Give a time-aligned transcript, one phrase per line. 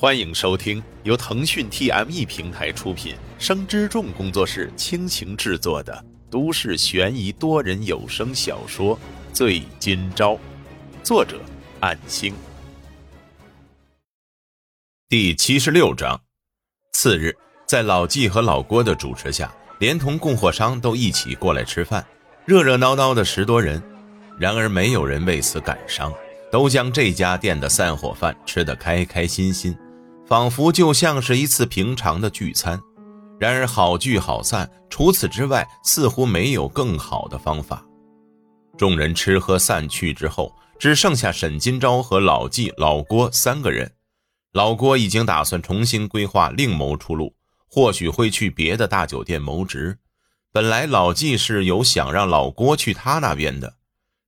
[0.00, 8.96] 欢迎收听由腾讯 TME 平台出品、生之众工作室倾情制作的都市悬疑多人有声小说
[9.32, 10.34] 《醉今朝》，
[11.02, 11.40] 作者：
[11.80, 12.32] 暗星。
[15.08, 16.20] 第七十六章。
[16.92, 17.36] 次日，
[17.66, 22.06] 在老纪和老郭的主持下，连同供货商都一起过来吃饭，
[22.44, 23.82] 热热闹闹的十多人。
[24.38, 26.14] 然而，没有人为此感伤，
[26.52, 29.76] 都将这家店的散伙饭吃得开开心心。
[30.28, 32.78] 仿佛就像是一次平常的聚餐，
[33.40, 37.82] 然而好聚好散，除此之外似乎没有更好的方法。
[38.76, 43.90] 众人吃喝散去之后，只剩下沈金钊和老纪、老郭三个人。
[44.52, 47.34] 老郭已经打算重新规划，另谋出路，
[47.66, 49.96] 或许会去别的大酒店谋职。
[50.52, 53.76] 本来老纪是有想让老郭去他那边的，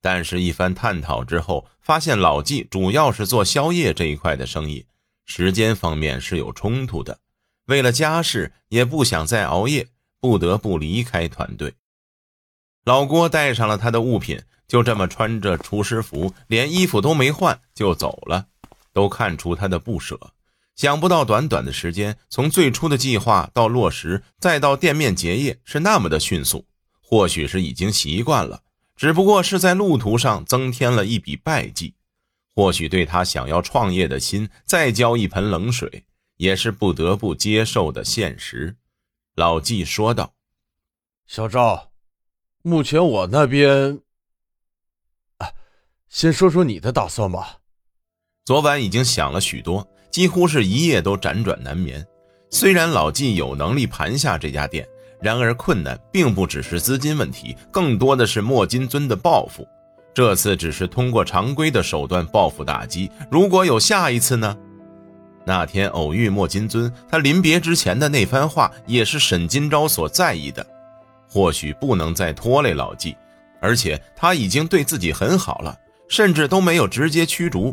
[0.00, 4.86] 但是一番探讨之后，发现老纪主要是做宵夜这一块的生意。
[5.28, 7.20] 时间方面是有冲突的，
[7.66, 9.86] 为了家事也不想再熬夜，
[10.20, 11.74] 不得不离开团队。
[12.84, 18.46] 老郭带上了他的物品，就这么穿着厨师服，连衣服都没换就走了，
[18.94, 20.18] 都看出他的不舍。
[20.74, 26.64] 想不到短短的时间，从最初的计划到落实，再到店面结业，是那么的迅速。
[27.02, 28.62] 或许是已经习惯了，
[28.96, 31.94] 只不过是在路途上增添了一笔败绩。
[32.58, 36.04] 或许对他想要创业的心再浇一盆冷水，
[36.38, 38.74] 也是不得不接受的现实。
[39.36, 40.34] 老纪说道
[41.28, 41.92] ：“小赵，
[42.62, 44.00] 目前我那边……
[45.36, 45.52] 啊，
[46.08, 47.58] 先说说你的打算吧。
[48.44, 52.04] 昨晚已经想了许多，几乎是一夜都辗转难眠。
[52.50, 54.84] 虽然老纪有能力盘下这家店，
[55.22, 59.64] 然而困难并不只是资金问题，更多的是莫金尊的报复。”
[60.18, 64.58] 这次只是通过常规的手段报复打击，如果有下一次呢？
[65.44, 70.66] 那天偶遇莫金尊，他临别之前的那番话也是沈金钊所在意的。
[71.28, 73.16] 或许不能再拖累老纪，
[73.60, 75.78] 而且他已经对自己很好了，
[76.08, 77.72] 甚至都没有直接驱逐。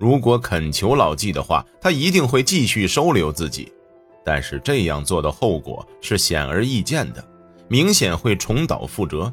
[0.00, 3.70] 如果恳求老纪的话，他一定会继续收留自己。
[4.24, 7.22] 但是这样做的后果是显而易见的，
[7.68, 9.30] 明显会重蹈覆辙。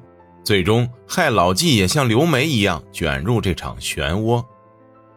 [0.50, 4.44] 最终害老纪也像刘梅一样卷入这场漩涡，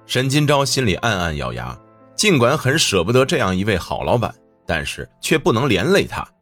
[0.04, 1.80] 沈金钊心里暗暗咬牙，
[2.14, 4.34] 尽管很舍不得这样一位好老板，
[4.66, 6.34] 但是却不能连累他。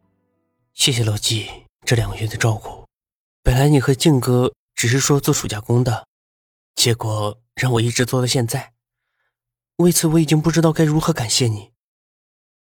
[0.73, 1.47] 谢谢老纪
[1.85, 2.85] 这两个月的照顾，
[3.41, 6.05] 本来你和静哥只是说做暑假工的，
[6.75, 8.73] 结果让我一直做到现在，
[9.77, 11.71] 为此我已经不知道该如何感谢你。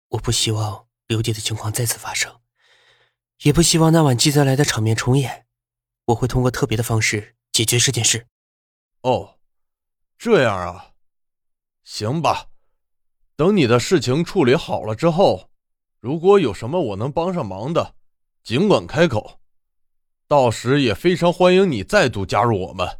[0.09, 2.29] 我不希望刘姐的情况再次发生，
[3.43, 5.45] 也不希望那晚记载来的场面重演。
[6.09, 8.27] 我会通过特别的方式解决这件事。
[9.01, 9.37] 哦，
[10.17, 10.93] 这样啊，
[11.83, 12.47] 行吧。
[13.35, 15.49] 等你的事情处理好了之后，
[15.99, 17.95] 如果有什么我能帮上忙的，
[18.43, 19.39] 尽管开口。
[20.27, 22.99] 到时也非常欢迎你再度加入我们。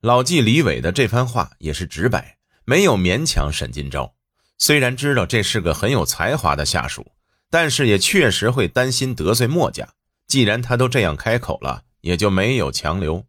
[0.00, 4.12] 老纪李伟的这番话也是直白，没有勉强沈金钊。
[4.56, 7.12] 虽然知道这是个很有才华的下属，
[7.48, 9.88] 但是也确实会担心得罪墨家。
[10.26, 11.84] 既然他都这样开口了。
[12.00, 13.26] 也就没有强留，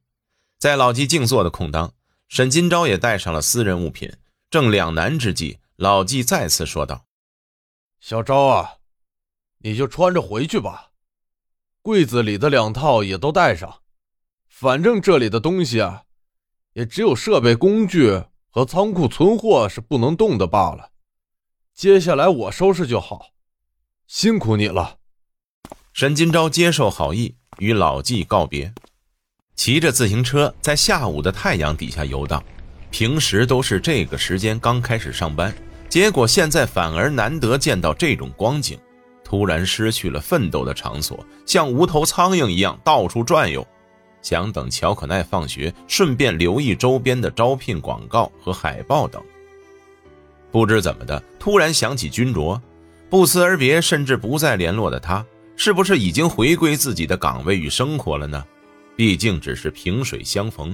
[0.57, 1.93] 在老纪静坐的空当，
[2.27, 4.11] 沈金钊也带上了私人物品。
[4.49, 7.05] 正两难之际，老纪再次说道
[8.01, 8.77] ：“小昭啊，
[9.59, 10.91] 你就穿着回去吧，
[11.81, 13.81] 柜子里的两套也都带上。
[14.47, 16.03] 反正这里的东西啊，
[16.73, 20.91] 也只有设备、工具和仓库存货是不能动的罢了。
[21.73, 23.33] 接下来我收拾就好，
[24.07, 24.97] 辛苦你了。”
[25.93, 27.38] 沈金钊接受好意。
[27.59, 28.73] 与老纪告别，
[29.55, 32.43] 骑着自行车在下午的太阳底下游荡。
[32.89, 35.53] 平时都是这个时间刚开始上班，
[35.87, 38.79] 结果现在反而难得见到这种光景，
[39.23, 43.65] 突然失去了奋斗的场所，像无头苍蝇一样到处转悠，
[44.23, 49.21] 想等乔可奈放学，顺便留意周边的招聘广告和海报等。
[50.51, 52.59] 不知怎么的，突然想起君卓，
[53.07, 55.23] 不辞而别，甚至不再联络的他。
[55.61, 58.41] 是不是已经回归自己的岗位与生活了呢？
[58.95, 60.73] 毕竟只是萍水相逢，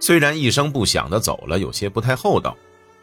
[0.00, 2.56] 虽然一声不响的走了，有些不太厚道，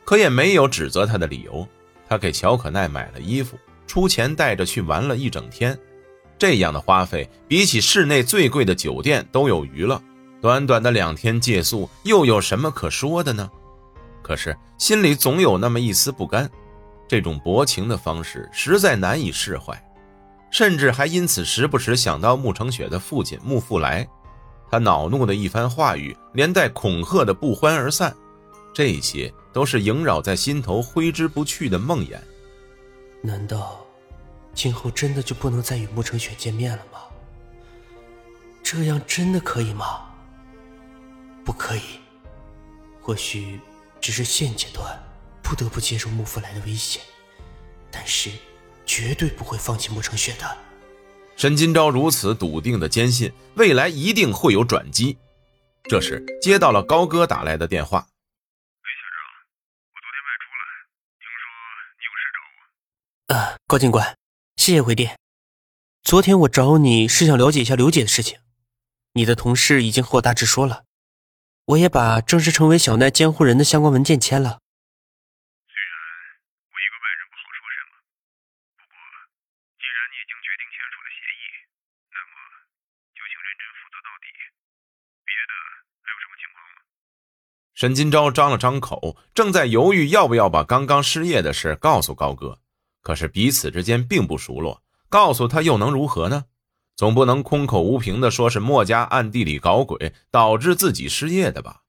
[0.03, 1.65] 可也没有指责他的理由。
[2.09, 5.77] 他给乔可奈买了衣服，出钱带着去玩了一整天，
[6.39, 10.01] 这样的花费比起市内最贵的酒店都有余了。
[10.41, 13.47] 短短的两天借宿，又有什么可说的呢？
[14.23, 16.49] 可是心里总有那么一丝不甘，
[17.07, 19.79] 这种薄情的方式实在难以释怀。
[20.51, 24.07] 甚至还因此时不时想到穆成雪的父亲穆复来，
[24.69, 28.15] 他恼怒的一番话语，连带恐吓的不欢而散，
[28.73, 32.19] 这些都是萦绕在心头、挥之不去的梦魇。
[33.21, 33.85] 难道
[34.53, 36.99] 今后真的就不能再与慕成雪见面了吗？
[38.61, 40.01] 这样真的可以吗？
[41.43, 41.81] 不可以。
[43.01, 43.59] 或许
[43.99, 44.97] 只是现阶段
[45.41, 46.99] 不得不接受穆夫来的威胁，
[47.89, 48.29] 但是
[48.91, 50.57] 绝对不会放弃慕成雪的。
[51.37, 55.17] 沈金钊如此笃定的坚信未来一定会有转机。
[55.83, 57.99] 这时接到了高哥打来的电话
[58.83, 59.17] ：“喂，小张，
[59.93, 60.63] 我昨天外出了，
[61.21, 61.47] 听说
[61.95, 63.55] 你有事找我。
[63.55, 64.17] ”“啊，高警官，
[64.57, 65.17] 谢谢回电。
[66.03, 68.39] 昨天我找你是想了解一下刘姐的事情，
[69.13, 70.83] 你的同事已经和我大致说了，
[71.63, 74.59] 我也把正式成为小奈监护人的相关文件签了。”
[87.73, 92.59] 沈金钊张了张口，正在犹豫要不要把刚刚失业的事告诉高哥，
[93.01, 96.45] 可是彼此之间并不熟络，告诉他又能如何呢？
[96.95, 101.81] 总不能空口无凭的说是墨家暗地里搞鬼，导致自己失业的吧？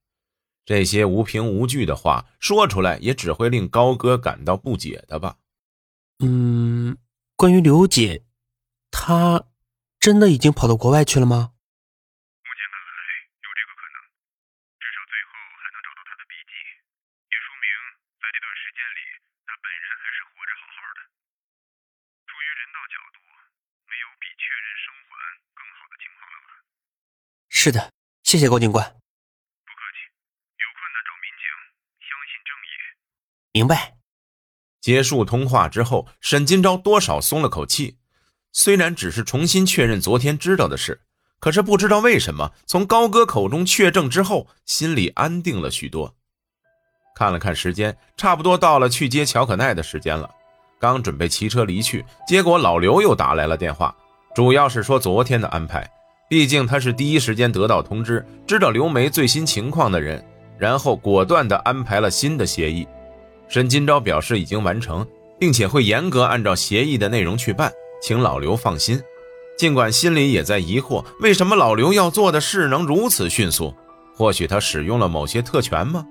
[0.65, 5.37] 这些无凭无据的话说出来，也只会令高哥感到不解的吧？
[6.21, 6.97] 嗯，
[7.37, 8.25] 关于刘姐，
[8.91, 9.45] 她
[10.03, 11.55] 真的已经跑到国外去了吗？
[12.43, 12.99] 目前看来
[13.39, 13.97] 有这个可能，
[14.83, 15.31] 至少最后
[15.63, 16.53] 还能找到他的笔记，
[17.31, 17.71] 也说明
[18.19, 19.01] 在这段时间里
[19.47, 21.07] 他本人还是活着好好的。
[22.27, 23.23] 出于人道角度，
[23.87, 25.15] 没有比确认生还
[25.55, 26.67] 更好的情况了吧？
[27.47, 27.95] 是的，
[28.27, 28.83] 谢谢高警官。
[28.83, 31.47] 不客气，有困难找民警，
[32.03, 32.71] 相信正义。
[33.55, 33.95] 明白。
[34.83, 38.02] 结束通话之后，沈金钊多少松了口气。
[38.53, 41.01] 虽然只是重新确认昨天知道的事，
[41.41, 46.15] 可是不知道为什么，从高哥口中确证之后，心里安定了许多。
[47.15, 50.31] 看了看时间，差不多到了去接乔可奈的时间了。
[50.79, 53.95] 刚准备骑车离去，结果老刘又打来了电话，
[54.35, 55.89] 主要是说昨天的安排。
[56.29, 60.25] 毕竟他是第一时间得到通知，知道刘梅最新情况的人，
[60.59, 62.87] 然后果断地安排了新的协议。
[63.49, 65.07] 沈金钊表示已经完成，
[65.39, 67.71] 并且会严格按照协议的内容去办，
[68.03, 69.01] 请老刘放心。
[69.57, 73.73] 尽管心里也在疑惑，为什么老刘要做的事能如此迅速？
[74.15, 76.05] 或许他使用了某些特权吗？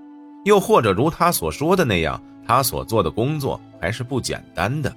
[0.46, 4.96] 又或者如他所说的那样，他所做的工作还是不简单的？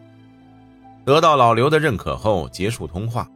[1.04, 3.28] 得到老刘的认可后，结束通话。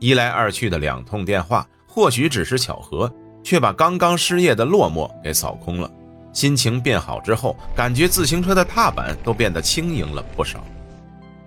[0.00, 3.12] 一来二去的两通电话，或许只是巧合，
[3.44, 5.88] 却把刚刚失业的落寞给扫空了。
[6.32, 10.64] 心情变好之后，感觉自行车的踏板都变得轻盈了不少。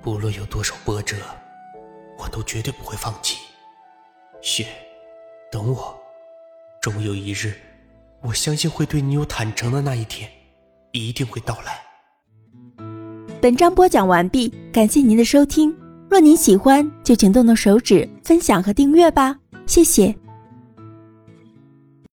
[0.05, 1.15] 无论有多少波折，
[2.17, 3.39] 我都绝对不会放弃。
[4.41, 4.67] 雪，
[5.51, 5.99] 等我，
[6.81, 7.53] 终有一日，
[8.21, 10.29] 我相信会对你有坦诚的那一天，
[10.91, 11.81] 一定会到来。
[13.41, 15.75] 本章播讲完毕，感谢您的收听。
[16.09, 20.15] 若您喜欢，就请动动手指分享和订阅吧，谢谢。